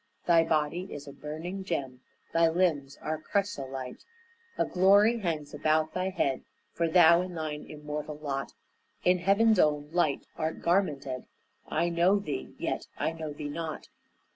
[0.25, 2.01] Thy body is a burning gem,
[2.33, 4.03] Thy limbs are chrysolite.
[4.57, 6.41] A glory hangs about thy head
[6.73, 8.53] For thou in thine immortal lot
[9.05, 11.27] In heaven's own light art garmented.
[11.67, 13.89] I know thee, yet I know thee not."